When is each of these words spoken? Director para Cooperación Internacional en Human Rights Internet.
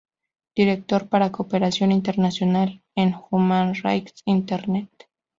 Director 0.55 1.09
para 1.09 1.31
Cooperación 1.31 1.91
Internacional 1.91 2.81
en 2.95 3.13
Human 3.29 3.75
Rights 3.75 4.23
Internet. 4.25 4.89